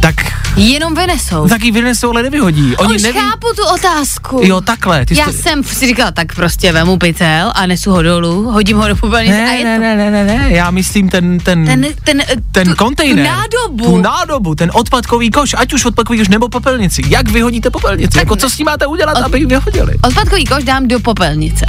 [0.00, 0.14] tak,
[0.56, 1.48] jenom vynesou.
[1.48, 2.76] tak ji vynesou, ale nevyhodí.
[2.76, 3.18] Oni Už neví...
[3.18, 4.40] chápu tu otázku.
[4.42, 5.06] Jo, takhle.
[5.06, 5.38] Ty Já jsi...
[5.38, 9.36] jsem si říkala, tak prostě vemu pytel a nesu ho dolů, hodím ho do popelnice
[9.42, 9.82] a Ne, je ne, to.
[9.82, 13.26] ne, ne, ne, ne, já myslím ten, ten, Ten, ten, ten tu, kontejner.
[13.26, 13.84] Tu nádobu.
[13.84, 17.02] Tu nádobu, ten odpadkový koš, ať už odpadkový koš nebo popelnici.
[17.08, 18.18] Jak vyhodíte popelnici?
[18.18, 19.94] Jako co s ní máte udělat, Od- aby ji vyhodili?
[20.02, 21.66] Odpadkový koš dám do popelnice.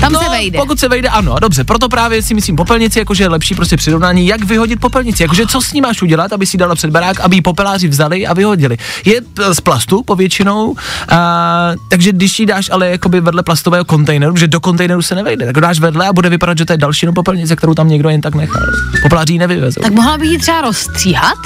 [0.00, 0.58] Tam no, se vejde.
[0.58, 1.64] Pokud se vejde, ano, dobře.
[1.64, 5.22] Proto právě si myslím popelnici, jakože je lepší prostě přirovnání, jak vyhodit popelnici.
[5.22, 8.26] Jakože co s ní máš udělat, aby si dala před barák, aby ji popeláři vzali
[8.26, 8.76] a vyhodili.
[9.04, 10.76] Je eh, z plastu povětšinou,
[11.08, 15.46] a, takže když ji dáš ale jakoby vedle plastového kontejneru, že do kontejneru se nevejde,
[15.46, 17.88] tak ho dáš vedle a bude vypadat, že to je další jenom popelnice, kterou tam
[17.88, 18.62] někdo jen tak nechal.
[19.02, 19.82] Popláři ji nevyvezou.
[19.82, 21.38] Tak mohla bych ji třeba rozstříhat?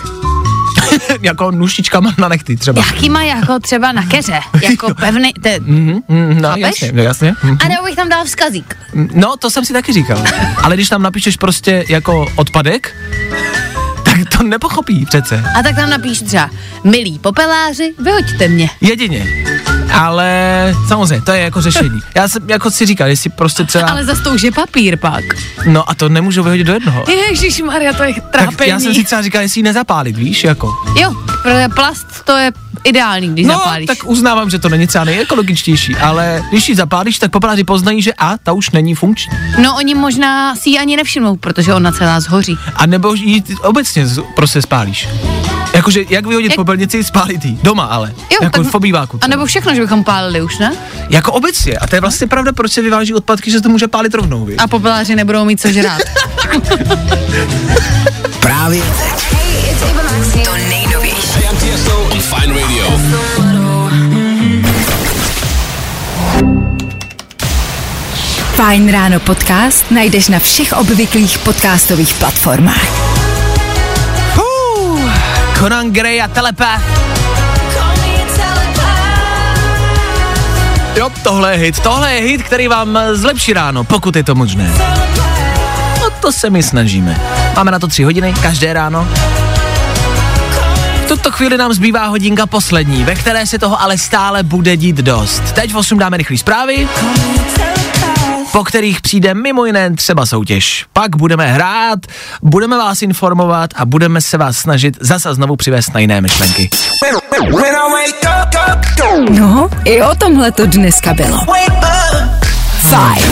[1.22, 2.82] jako nůžtičkama na nechty třeba.
[2.86, 6.62] Jakýma jako třeba na keře, jako pevný, te, Mhm, mhm, no, Chápeš?
[6.62, 7.34] jasně, no, jasně.
[7.42, 7.58] Mhm.
[7.64, 8.76] a nebo bych tam dal vzkazík.
[8.94, 10.24] No, to jsem si taky říkal.
[10.62, 12.94] Ale když tam napíšeš prostě jako odpadek,
[14.18, 15.44] tak to nepochopí přece.
[15.58, 16.50] A tak tam napíš třeba,
[16.84, 18.70] milí popeláři, vyhoďte mě.
[18.80, 19.26] Jedině.
[19.92, 22.00] Ale samozřejmě, to je jako řešení.
[22.14, 25.24] Já jsem jako si říkal, jestli prostě třeba, Ale zase to už je papír pak.
[25.66, 27.04] no a to nemůžu vyhodit do jednoho.
[27.30, 28.70] Ježíš Maria, to je Tak trápení.
[28.70, 30.72] já jsem si třeba říkal, jestli ji nezapálit, víš, jako.
[31.00, 32.52] Jo, protože plast to je
[32.84, 33.86] ideální, když No, zapálíš.
[33.86, 38.12] tak uznávám, že to není třeba nejekologičtější, ale když ji zapálíš, tak popláři poznají, že
[38.18, 39.32] a, ta už není funkční.
[39.62, 42.58] No oni možná si ji ani nevšimnou, protože ona celá zhoří.
[42.76, 45.08] A nebo ji obecně z- prostě spálíš.
[45.74, 47.58] Jakože, jak vyhodit Jak- popelnici, spálit ji.
[47.62, 48.12] Doma ale.
[48.32, 49.18] Jo, jako tak- v obýváku.
[49.22, 50.72] A nebo všechno, že bychom pálili už, ne?
[51.10, 51.78] Jako obecně.
[51.78, 54.44] A to je vlastně pravda, proč se vyváží odpadky, že se to může pálit rovnou,
[54.44, 54.56] víš?
[54.58, 56.00] A popeláři nebudou mít co žrát.
[58.40, 59.24] Právě teď.
[60.44, 60.54] To
[62.14, 62.34] nejnovější.
[62.34, 62.90] Fine Radio.
[68.54, 72.88] Fajn ráno podcast najdeš na všech obvyklých podcastových platformách.
[74.38, 75.10] Uh,
[75.58, 76.82] Conan Gray a Telepath.
[80.96, 81.80] Jo, tohle je hit.
[81.80, 84.70] Tohle je hit, který vám zlepší ráno, pokud je to možné.
[86.00, 87.20] No to se my snažíme.
[87.56, 89.08] Máme na to tři hodiny, každé ráno.
[91.04, 94.96] V tuto chvíli nám zbývá hodinka poslední, ve které se toho ale stále bude dít
[94.96, 95.42] dost.
[95.52, 96.88] Teď v 8 dáme rychlé zprávy,
[98.52, 100.86] po kterých přijde mimo jiné třeba soutěž.
[100.92, 101.98] Pak budeme hrát,
[102.42, 106.70] budeme vás informovat a budeme se vás snažit zase znovu přivést na jiné myšlenky.
[107.12, 107.54] Up, up,
[109.14, 111.40] up, No, i o tomhle to dneska bylo.
[111.42, 111.84] up.
[112.80, 113.24] Fajn.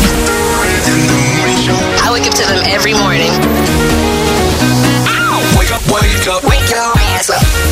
[2.06, 3.32] I wake up to them every morning.
[5.56, 6.44] Wake up, wake up.
[6.44, 7.71] Wake your ass up.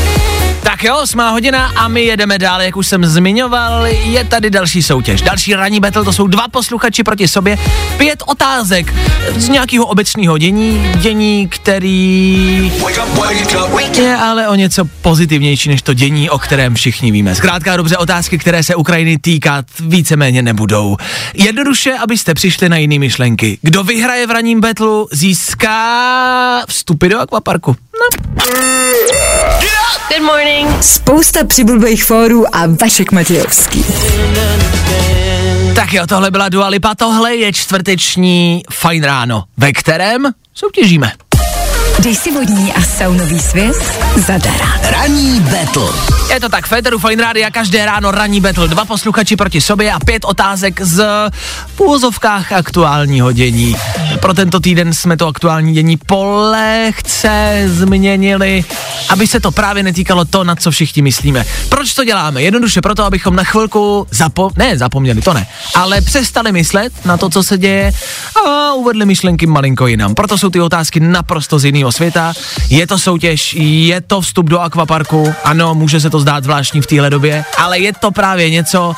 [0.62, 4.83] Tak jo, osmá hodina a my jedeme dál, jak už jsem zmiňoval, je tady další
[4.83, 5.23] soutěž.
[5.23, 7.59] Další ranní battle, to jsou dva posluchači proti sobě,
[7.96, 8.94] pět otázek
[9.37, 12.73] z nějakého obecného dění, dění, který
[13.96, 17.35] je ale o něco pozitivnější než to dění, o kterém všichni víme.
[17.35, 20.96] Zkrátka dobře, otázky, které se Ukrajiny týkat, víceméně nebudou.
[21.35, 23.59] Jednoduše, abyste přišli na jiné myšlenky.
[23.62, 27.77] Kdo vyhraje v ranním betlu, získá vstupy do akvaparku.
[27.94, 28.33] No.
[30.11, 30.50] Good morning.
[30.81, 33.85] Spousta přibulbých fórů a Vašek Matějovský.
[35.75, 41.13] Tak jo, tohle byla Dua Lipa, tohle je čtvrteční Fajn ráno, ve kterém soutěžíme.
[41.98, 43.76] Dej si vodní a saunový svět
[44.16, 44.81] zadara.
[44.83, 45.88] Ranní battle.
[46.33, 49.98] Je to tak, Federu Fine Rádia, každé ráno ranní battle, dva posluchači proti sobě a
[49.98, 51.05] pět otázek z
[51.76, 53.76] v úvozovkách aktuálního dění.
[54.20, 58.64] Pro tento týden jsme to aktuální dění polehce změnili,
[59.09, 61.44] aby se to právě netýkalo to, na co všichni myslíme.
[61.68, 62.42] Proč to děláme?
[62.42, 67.31] Jednoduše proto, abychom na chvilku zapo- ne, zapomněli, to ne, ale přestali myslet na to,
[67.31, 67.92] co se děje
[68.46, 70.14] a uvedli myšlenky malinko jinam.
[70.14, 72.33] Proto jsou ty otázky naprosto z jiného světa.
[72.71, 76.87] Je to soutěž, je to vstup do akvaparku, ano, může se to zdát zvláštní v
[76.87, 78.95] téhle době, ale je to právě něco,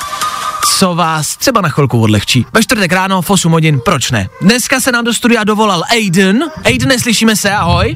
[0.77, 2.45] co vás třeba na chvilku odlehčí.
[2.53, 4.27] Ve čtvrtek ráno v 8 hodin, proč ne?
[4.41, 6.43] Dneska se nám do studia dovolal Aiden.
[6.65, 7.95] Aiden, neslyšíme se, ahoj.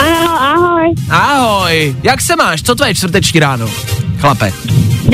[0.00, 0.94] Ano, ahoj.
[1.10, 2.62] Ahoj, jak se máš?
[2.62, 3.68] Co tvoje čtvrteční ráno?
[4.20, 4.52] Chlape,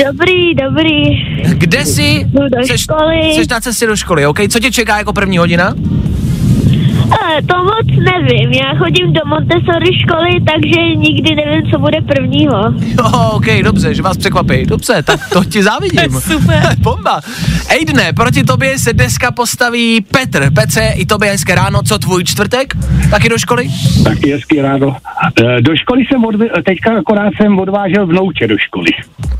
[0.07, 0.93] Dobrý, dobrý.
[1.53, 2.25] kde jsi?
[2.25, 3.15] Jdu do školy.
[3.35, 4.39] Jsi na cestě do školy, OK?
[4.49, 5.73] Co tě čeká jako první hodina?
[7.41, 8.51] To moc nevím.
[8.51, 12.73] Já chodím do Montessori školy, takže nikdy nevím, co bude prvního.
[12.99, 14.65] Jo, OK, dobře, že vás překvapí.
[14.65, 16.11] Dobře, tak to ti závidím.
[16.21, 16.63] Super.
[16.77, 17.21] Bomba.
[17.69, 20.51] Ejdne, proti tobě se dneska postaví Petr.
[20.53, 21.79] Petře, i tobě hezké ráno.
[21.83, 22.73] Co tvůj čtvrtek?
[23.11, 23.67] Taky do školy?
[24.03, 24.97] Taky hezký ráno.
[25.57, 28.89] Eh, Do školy jsem odv- teďka akorát jsem odvážel vnouče do školy.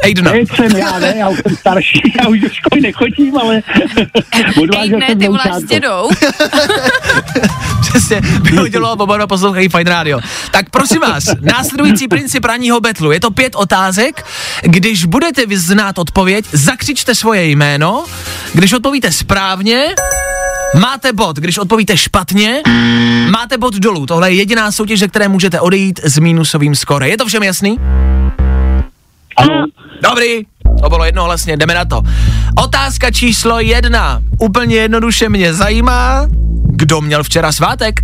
[0.04, 0.32] Ejdna.
[0.32, 3.62] Teď jsem já, ne, já už jsem starší, já už do školy nechodím, ale
[4.62, 5.60] odvážel Ej, jsem ty vnoučátko.
[5.60, 6.10] s dědou.
[7.94, 10.20] Přesně, vyhodilo a oba dva poslouchají Fine Radio.
[10.52, 13.12] Tak prosím vás, následující princip ranního betlu.
[13.12, 14.26] Je to pět otázek.
[14.62, 18.06] Když budete vy znát odpověď, zakřičte svoje jméno.
[18.54, 19.96] Když odpovíte správně,
[20.80, 21.38] máte bod.
[21.38, 22.62] Když odpovíte špatně,
[23.30, 24.06] máte bod dolů.
[24.06, 27.10] Tohle je jediná soutěž, ze které můžete odejít s mínusovým skore.
[27.10, 27.80] Je to všem jasný?
[29.38, 29.66] Ano,
[30.10, 30.46] Dobrý,
[30.84, 32.02] to bylo jednohlasně, jdeme na to.
[32.64, 34.22] Otázka číslo jedna.
[34.40, 36.28] Úplně jednoduše mě zajímá,
[36.84, 38.00] kdo měl včera svátek?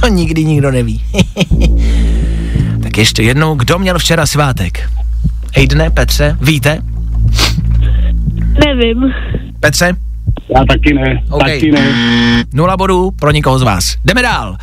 [0.00, 1.02] To nikdy nikdo neví.
[2.82, 4.90] tak ještě jednou, kdo měl včera svátek?
[5.56, 6.82] Ejdne, Petře, víte?
[8.66, 8.98] Nevím.
[9.60, 9.94] Petře?
[10.56, 11.42] já taky ne, OK.
[11.42, 11.94] taky ne.
[12.54, 13.96] Nula bodů pro nikoho z vás.
[14.04, 14.56] Jdeme dál.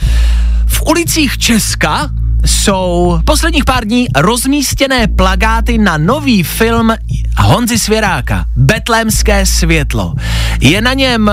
[0.66, 2.10] V ulicích Česka
[2.46, 6.94] jsou posledních pár dní rozmístěné plagáty na nový film
[7.38, 10.14] Honzi Svěráka, Betlémské světlo.
[10.62, 11.32] Je na něm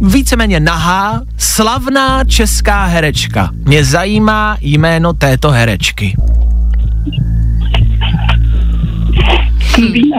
[0.00, 3.50] uh, víceméně nahá, slavná česká herečka.
[3.64, 6.16] Mě zajímá jméno této herečky.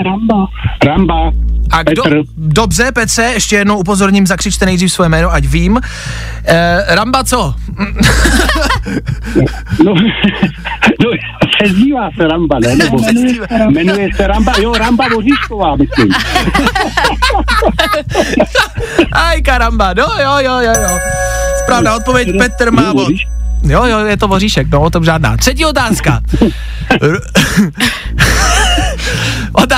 [0.03, 0.47] Ramba.
[0.85, 1.31] Ramba.
[1.71, 2.17] A kdo, Petr.
[2.37, 5.79] dobře, Petře, ještě jednou upozorním, zakřičte nejdřív své jméno, ať vím.
[6.45, 7.53] E, Ramba co?
[9.85, 9.93] No,
[11.03, 11.11] no,
[11.57, 12.75] přezdívá se Ramba, ne?
[12.75, 12.97] Nebo
[13.69, 16.09] jmenuje se Ramba, jo, Ramba Voříšková, myslím.
[19.11, 20.97] Aj karamba, no jo, jo, jo, jo.
[21.63, 23.13] Správná odpověď, Petr má bod.
[23.63, 25.37] Jo, jo, je to voříšek, no, o tom žádná.
[25.37, 26.21] Třetí otázka.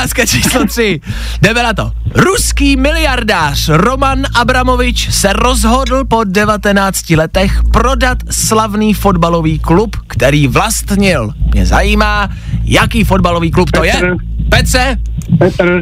[0.04, 1.00] Otázka číslo tři.
[1.42, 1.92] Jdeme na to.
[2.16, 11.30] Ruský miliardář Roman Abramovič se rozhodl po 19 letech prodat slavný fotbalový klub, který vlastnil.
[11.54, 12.30] Mě zajímá,
[12.64, 13.94] jaký fotbalový klub to je.
[13.94, 14.16] Petr.
[14.50, 14.98] Petře?
[15.40, 15.82] Petr,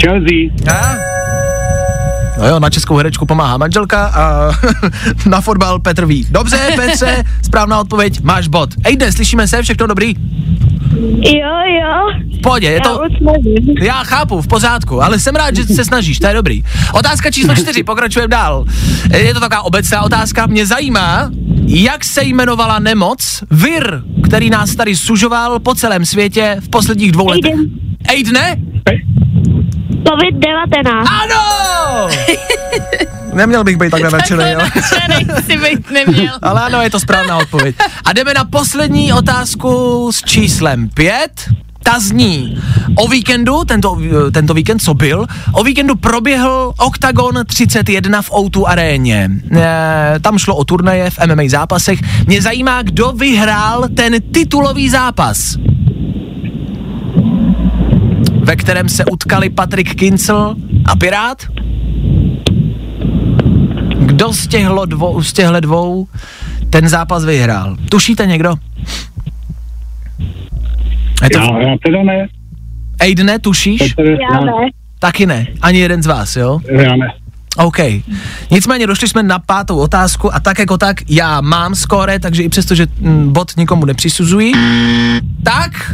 [0.00, 0.74] Chelsea.
[0.74, 0.96] A?
[2.42, 4.50] No jo, na českou herečku pomáhá manželka a
[5.26, 6.26] na fotbal Petr ví.
[6.30, 8.70] Dobře, Petře, správná odpověď, máš bod.
[8.84, 10.14] Ej, dnes, slyšíme se, všechno dobrý?
[11.20, 12.22] Jo, jo.
[12.42, 13.00] Pohodě, je Já to...
[13.82, 16.64] Já chápu, v pořádku, ale jsem rád, že se snažíš, to je dobrý.
[16.92, 18.64] Otázka číslo čtyři, pokračujeme dál.
[19.16, 21.30] Je to taková obecná otázka, mě zajímá,
[21.66, 27.26] jak se jmenovala nemoc, vir, který nás tady sužoval po celém světě v posledních dvou
[27.26, 27.54] letech.
[27.54, 27.70] Aiden.
[28.08, 28.56] Aidne?
[30.02, 31.04] COVID-19.
[31.22, 32.08] Ano!
[33.32, 34.70] Neměl bych být takhle nadšený, ale...
[35.46, 36.34] si být neměl.
[36.42, 37.76] Ale ano, je to správná odpověď.
[38.04, 41.30] A jdeme na poslední otázku s číslem 5.
[41.82, 42.62] Ta zní,
[42.96, 43.98] o víkendu, tento,
[44.32, 49.30] tento víkend, co byl, o víkendu proběhl Octagon 31 v O2 aréně.
[49.56, 52.26] E, tam šlo o turnaje v MMA zápasech.
[52.26, 55.56] Mě zajímá, kdo vyhrál ten titulový zápas,
[58.42, 60.54] ve kterém se utkali Patrik Kincel
[60.86, 61.42] a Pirát.
[63.98, 66.08] Kdo z těchto dvou, z těchto dvou
[66.70, 67.76] ten zápas vyhrál?
[67.90, 68.54] Tušíte někdo?
[71.22, 72.28] Je to, Já, já teda ne.
[73.00, 73.92] Aidne, tušíš?
[73.94, 74.52] Petr, Já ne.
[74.98, 75.46] Taky ne.
[75.62, 76.60] Ani jeden z vás, jo?
[76.70, 77.12] Já ne.
[77.56, 77.78] OK.
[78.50, 82.48] Nicméně došli jsme na pátou otázku a tak jako tak já mám skóre, takže i
[82.48, 84.52] přesto, že mm, bod nikomu nepřisuzují,
[85.44, 85.92] tak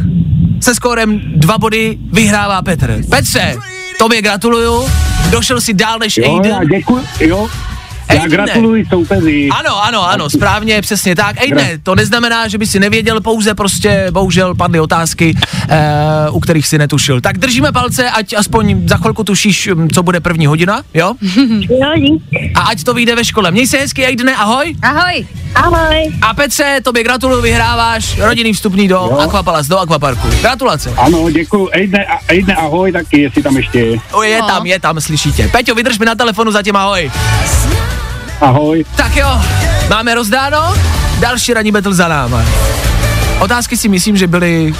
[0.61, 3.01] se skórem dva body vyhrává Petr.
[3.09, 3.55] Petře,
[3.99, 4.87] tobě gratuluju,
[5.29, 6.51] došel si dál než Jo, Aiden.
[6.51, 7.47] já děkuji, jo.
[8.13, 9.49] Já gratuluji soupeři.
[9.59, 11.35] Ano, ano, ano, správně, přesně tak.
[11.41, 15.35] Ej, ne, to neznamená, že by si nevěděl, pouze prostě, bohužel, padly otázky,
[16.29, 17.21] uh, u kterých si netušil.
[17.21, 21.13] Tak držíme palce, ať aspoň za chvilku tušíš, hm, co bude první hodina, jo?
[21.69, 22.23] Jo, dík.
[22.55, 23.51] A ať to vyjde ve škole.
[23.51, 24.75] Měj se hezky, Aidene, ahoj.
[24.81, 25.27] Ahoj.
[25.55, 26.11] Ahoj.
[26.21, 29.17] A Petře, tobě gratuluju, vyhráváš rodinný vstupní do Jo.
[29.17, 30.27] Aquapalace, do Aquaparku.
[30.41, 30.93] Gratulace.
[30.97, 31.69] Ano, děkuji.
[31.71, 33.97] Ejde, a- ejde ahoj taky, jestli tam ještě je.
[34.11, 34.47] O, je No.
[34.47, 35.47] tam, je tam, slyší tě.
[35.51, 37.11] Peťo, vydrž mi na telefonu, zatím ahoj.
[38.41, 38.85] Ahoj.
[38.95, 39.41] Tak jo,
[39.89, 40.73] máme rozdáno,
[41.19, 42.43] další ranní battle za náma.
[43.39, 44.73] Otázky si myslím, že byly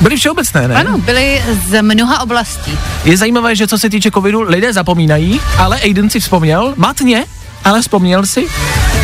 [0.00, 0.74] byly všeobecné, ne?
[0.74, 2.78] Ano, byli z mnoha oblastí.
[3.04, 7.24] Je zajímavé, že co se týče covidu, lidé zapomínají, ale Aiden si vzpomněl, matně,
[7.64, 8.46] ale vzpomněl si,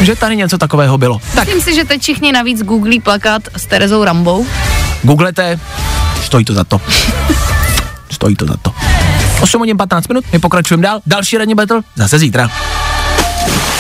[0.01, 1.21] že tady něco takového bylo.
[1.35, 4.47] Tak, Myslím si, že teď všichni navíc googlí plakát s Terezou Rambou.
[5.03, 5.61] googlete,
[6.25, 6.81] stojí to za to.
[8.11, 8.73] Stojí to za to.
[9.41, 11.01] 8 hodin 15 minut, my pokračujeme dál.
[11.07, 12.51] Další ranní battle zase zítra.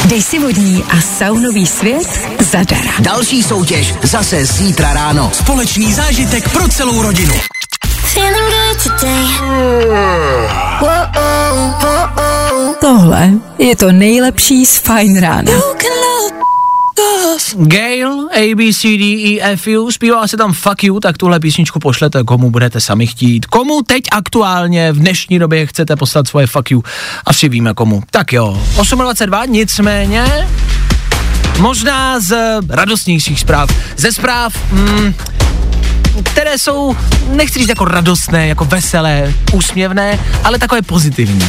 [0.07, 2.91] Dej si vodní a saunový svět zadara.
[2.99, 5.31] Další soutěž zase zítra ráno.
[5.35, 7.35] Společný zážitek pro celou rodinu.
[12.81, 15.53] Tohle je to nejlepší z Fine Rána.
[17.57, 21.41] Gail, A, B, C, D, E, F, U, zpívá se tam Fuck You, tak tuhle
[21.41, 23.47] písničku pošlete, komu budete sami chtít.
[23.47, 26.85] Komu teď aktuálně v dnešní době chcete poslat svoje Fuck You?
[27.25, 28.03] Asi víme komu.
[28.11, 30.49] Tak jo, 8.22, nicméně
[31.59, 32.37] možná z
[32.69, 33.71] radostnějších zpráv.
[33.97, 35.15] Ze zpráv, mm,
[36.23, 36.97] které jsou,
[37.29, 41.49] nechci říct jako radostné, jako veselé, úsměvné, ale takové pozitivní.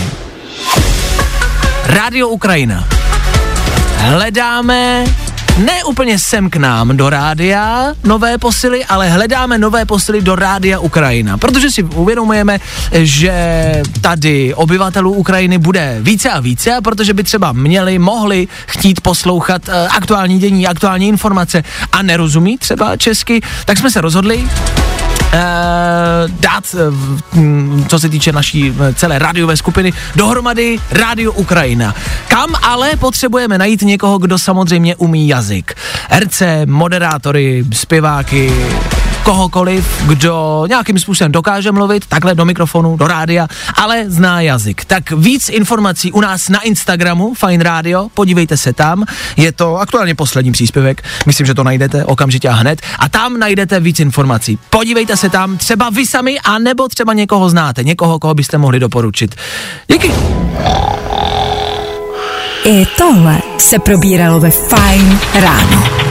[1.84, 2.88] Rádio Ukrajina.
[3.98, 5.06] Hledáme
[5.58, 10.80] ne úplně sem k nám do rádia nové posily, ale hledáme nové posily do rádia
[10.80, 12.60] Ukrajina, protože si uvědomujeme,
[12.92, 13.34] že
[14.02, 19.88] tady obyvatelů Ukrajiny bude více a více, protože by třeba měli, mohli chtít poslouchat eh,
[19.88, 24.50] aktuální dění, aktuální informace a nerozumí třeba česky, tak jsme se rozhodli,
[26.28, 31.96] dát, eh, v- m, co se týče naší eh, celé rádiové skupiny, dohromady Rádio Ukrajina.
[32.28, 35.76] Kam ale potřebujeme najít někoho, kdo samozřejmě umí jazyk.
[36.10, 38.52] Herce, moderátory, zpěváky,
[39.28, 44.86] kohokoliv, kdo nějakým způsobem dokáže mluvit takhle do mikrofonu, do rádia, ale zná jazyk.
[44.86, 49.06] Tak víc informací u nás na Instagramu Fine Radio, podívejte se tam,
[49.38, 53.80] je to aktuálně poslední příspěvek, myslím, že to najdete okamžitě a hned a tam najdete
[53.80, 54.60] víc informací.
[54.70, 58.80] Podívejte se tam, třeba vy sami, a nebo třeba někoho znáte, někoho, koho byste mohli
[58.80, 59.36] doporučit.
[59.88, 60.12] Díky.
[62.64, 66.07] I tohle se probíralo ve Fine Ráno.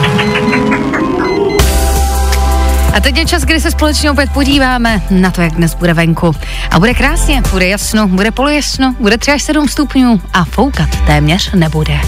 [2.97, 6.35] A teď je čas, kdy se společně opět podíváme na to, jak dnes bude venku.
[6.71, 11.51] A bude krásně, bude jasno, bude polojasno, bude 3 až 7 stupňů a foukat téměř
[11.51, 11.99] nebude.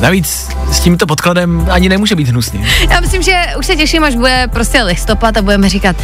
[0.00, 2.66] Navíc s tímto podkladem ani nemůže být hnusný.
[2.90, 5.96] Já myslím, že už se těším, až bude prostě listopad a budeme říkat,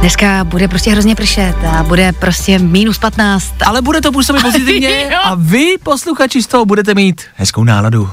[0.00, 3.54] dneska bude prostě hrozně pršet a bude prostě minus 15.
[3.66, 8.10] Ale bude to působit pozitivně a vy, posluchači, z toho budete mít hezkou náladu.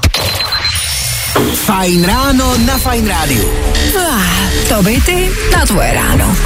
[1.54, 3.48] Fajn ráno na Fajn rádiu.
[4.70, 6.36] To ty na tvoje ráno.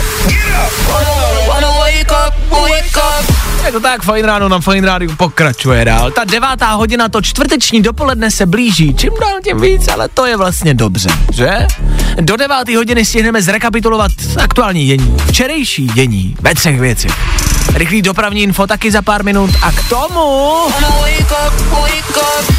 [3.66, 6.10] Je to tak, fajn ráno na fajn rádiu pokračuje dál.
[6.10, 10.36] Ta devátá hodina, to čtvrteční dopoledne se blíží, čím dál tím víc, ale to je
[10.36, 11.66] vlastně dobře, že?
[12.20, 14.10] Do deváté hodiny stihneme zrekapitulovat
[14.42, 17.12] aktuální dění, včerejší dění ve třech věcech.
[17.74, 20.54] Rychlý dopravní info taky za pár minut a k tomu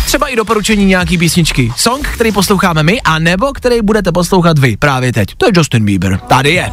[0.06, 1.72] třeba i doporučení nějaký písničky.
[1.76, 5.30] Song, který posloucháme my, a nebo který budete poslouchat vy právě teď.
[5.38, 6.18] To je Justin Bieber.
[6.18, 6.72] Tady je.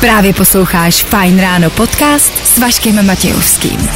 [0.00, 3.88] Právě posloucháš Fine Ráno podcast s Vaškem Matějovským.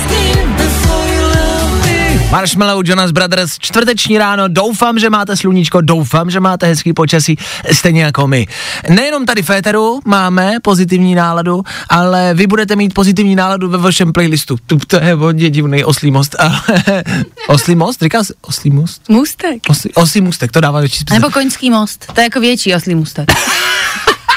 [2.33, 7.37] Marshmallow Jonas Brothers, čtvrteční ráno, doufám, že máte sluníčko, doufám, že máte hezký počasí,
[7.73, 8.47] stejně jako my.
[8.89, 14.13] Nejenom tady v Féteru máme pozitivní náladu, ale vy budete mít pozitivní náladu ve vašem
[14.13, 14.57] playlistu.
[14.87, 16.61] To, je hodně divný oslý most, ale
[17.49, 19.09] oslý most, říká se oslý most?
[19.09, 19.63] Můstek.
[19.69, 21.15] Oslý, oslý můstek, to dává větší smysl.
[21.15, 22.07] Nebo koňský most.
[22.15, 23.33] To je jako větší oslý můstek.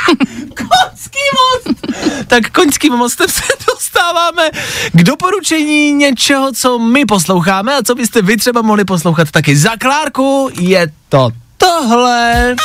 [1.06, 1.96] Koňský most!
[2.28, 4.50] tak koňským mostem se dostáváme
[4.94, 9.58] k doporučení něčeho, co my posloucháme a co byste vy třeba mohli poslouchat taky.
[9.58, 12.56] Za Klárku je to tohle.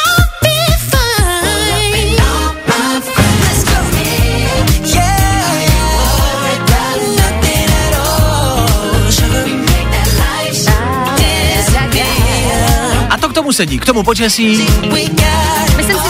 [13.11, 14.67] A to k tomu sedí, k tomu počasí.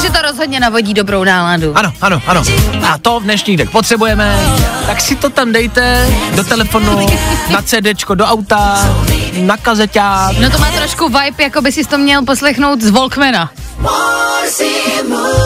[0.02, 1.72] Že to rozhodně navodí dobrou náladu.
[1.78, 2.42] Ano, ano, ano.
[2.90, 4.40] A to v dnešních dnech potřebujeme,
[4.86, 7.06] tak si to tam dejte do telefonu,
[7.50, 8.94] na CDčko, do auta,
[9.40, 10.38] na kazeťák.
[10.38, 13.50] No to má trošku vibe, jako by si to měl poslechnout z Walkmana.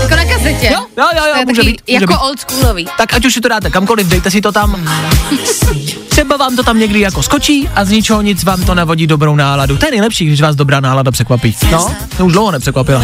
[0.03, 0.71] Jako na kazetě.
[0.73, 2.19] Jo, jo, jo, jo, může být, může jako být.
[2.23, 2.87] old schoolový.
[2.99, 4.89] Tak ať už si to dáte kamkoliv, dejte si to tam.
[6.09, 9.37] Třeba vám to tam někdy jako skočí a z ničeho nic vám to navodí dobrou
[9.37, 9.77] náladu.
[9.79, 11.57] To je nejlepší, když vás dobrá nálada překvapí.
[11.71, 13.03] No, to už dlouho nepřekvapila.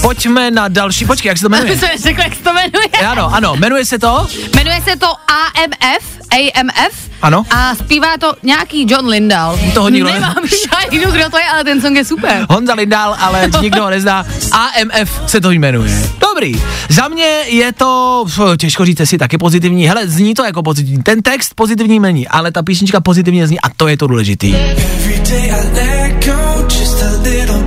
[0.00, 1.78] Pojďme na další, počkej, jak se to jmenuje?
[1.78, 2.88] se neřekl, jak se to jmenuje.
[3.08, 4.26] Ano, ano, jmenuje se to?
[4.54, 6.94] Jmenuje se to AMF, AMF.
[7.22, 7.44] Ano.
[7.50, 9.58] A zpívá to nějaký John Lindell.
[9.74, 10.58] Toho nikdo Nemám nezná.
[10.90, 12.46] šajnu, kdo to je, ale ten song je super.
[12.50, 14.26] Honza Lindál, ale nikdo ho nezná.
[14.52, 16.08] AMF se to jmenuje.
[16.20, 16.62] Dobrý.
[16.88, 18.24] Za mě je to,
[18.58, 19.86] těžko říct, si taky pozitivní.
[19.88, 21.02] Hele, zní to jako pozitivní.
[21.02, 24.54] Ten text pozitivní není, ale ta písnička pozitivně zní a to je to důležitý.
[24.54, 27.65] Every day I let go just a little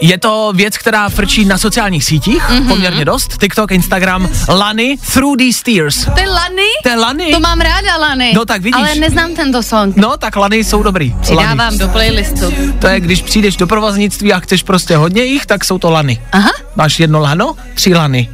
[0.00, 2.68] Je to věc, která frčí na sociálních sítích, mm-hmm.
[2.68, 3.38] poměrně dost.
[3.38, 6.04] TikTok, Instagram, Lany, Through These Tears.
[6.04, 6.62] To je Lany?
[6.82, 7.32] To je Lany.
[7.32, 8.32] To mám ráda, Lany.
[8.34, 8.76] No tak vidíš.
[8.76, 9.96] Ale neznám tento song.
[9.96, 11.14] No, tak Lany jsou dobrý.
[11.20, 11.78] Přidávám Lany.
[11.78, 12.52] do playlistu.
[12.78, 16.20] To je, když přijdeš do provoznictví a chceš prostě hodně jich, tak jsou to Lany.
[16.32, 16.52] Aha.
[16.76, 18.28] Máš jedno lano, tři Lany.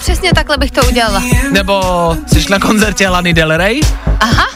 [0.00, 1.22] Přesně takhle bych to udělala.
[1.50, 1.82] Nebo
[2.26, 3.80] jsi na koncertě Lany Del Rey,
[4.20, 4.46] Aha.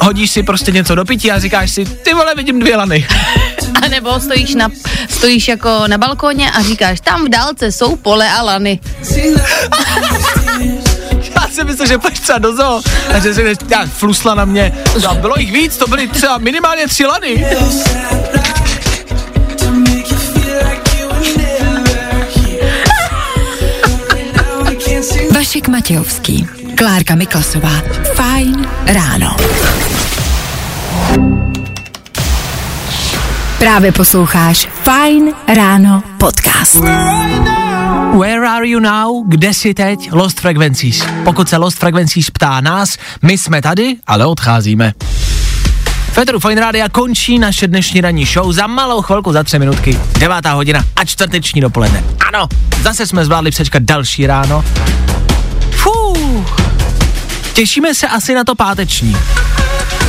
[0.00, 3.06] hodíš si prostě něco do pití a říkáš si, ty vole, vidím dvě Lany.
[3.82, 4.68] A nebo stojíš, na,
[5.10, 8.80] stojíš jako na balkóně a říkáš, tam v dálce jsou pole a lany.
[11.34, 12.80] Já si myslím, že půjdeš třeba do zoo
[13.14, 14.72] a že si já flusla na mě.
[15.02, 17.46] No, bylo jich víc, to byly třeba minimálně tři Lany.
[25.44, 27.70] Vašek Matějovský, Klárka Miklasová.
[28.14, 29.36] Fajn ráno.
[33.58, 36.74] Právě posloucháš Fajn ráno podcast.
[38.18, 39.28] Where are you now?
[39.28, 40.12] Kde jsi teď?
[40.12, 41.04] Lost Frequencies.
[41.24, 44.92] Pokud se Lost Frequencies ptá nás, my jsme tady, ale odcházíme.
[46.12, 49.98] Federu Fine Rádia končí naše dnešní ranní show za malou chvilku, za tři minutky.
[50.18, 52.04] Devátá hodina a čtvrteční dopoledne.
[52.28, 52.48] Ano,
[52.82, 54.64] zase jsme zvládli přečkat další ráno.
[56.34, 56.56] Fuh.
[57.52, 59.16] Těšíme se asi na to páteční.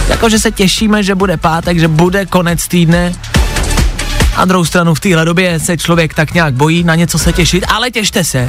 [0.08, 3.14] Jakože se těšíme, že bude pátek, že bude konec týdne.
[4.36, 7.66] A druhou stranu v téhle době se člověk tak nějak bojí na něco se těšit,
[7.68, 8.48] ale těšte se.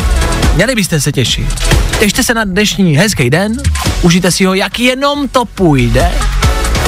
[0.54, 1.54] Měli byste se těšit.
[1.98, 3.56] Těšte se na dnešní hezký den,
[4.02, 6.12] užijte si ho, jak jenom to půjde.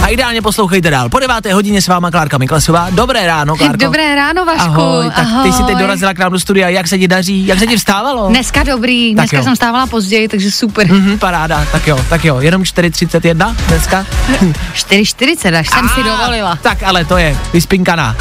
[0.03, 1.09] A ideálně poslouchejte dál.
[1.09, 2.89] Po deváté hodině s váma Klárka Miklasová.
[2.91, 3.77] Dobré ráno, Klárko.
[3.77, 4.63] Dobré ráno, Vašku.
[4.81, 5.81] Ahoj, tak ty jsi teď Ahoj.
[5.83, 8.29] dorazila k nám do studia, jak se ti daří, jak se ti vstávalo?
[8.29, 9.43] Dneska dobrý, Tak dneska jo.
[9.43, 10.93] jsem stávala později, takže super.
[10.93, 14.07] Mhm, paráda, tak jo, tak jo, jenom 4.31 dneska?
[14.75, 16.59] 4.40, až jsem si A, dovolila.
[16.63, 18.17] Tak ale to je vyspinkaná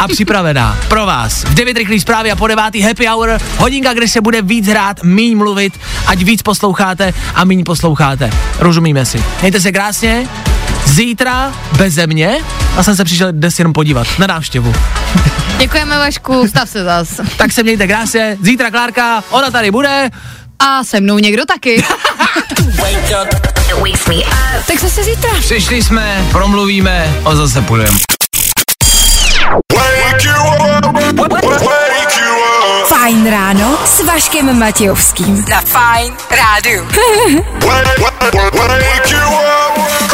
[0.00, 1.44] a připravená pro vás.
[1.44, 5.02] V 9 rychlý zprávy a po 9 happy hour, hodinka, kde se bude víc hrát,
[5.02, 8.30] míň mluvit, ať víc posloucháte a míň posloucháte.
[8.58, 9.24] Rozumíme si.
[9.40, 10.28] Mějte se krásně.
[10.84, 12.36] Zítra beze mě
[12.76, 14.74] a jsem se přišel dnes jenom podívat na návštěvu.
[15.58, 17.08] Děkujeme, Vašku, stav se zas.
[17.36, 18.36] Tak se mějte krásně.
[18.42, 20.10] Zítra Klárka, ona tady bude.
[20.58, 21.84] A se mnou někdo taky.
[24.66, 25.30] Tak zase zítra.
[25.40, 27.98] Přišli jsme, promluvíme a zase půjdeme.
[32.88, 35.44] Fajn ráno s Vaškem Matějovským.
[35.48, 36.88] Na Fajn rádu.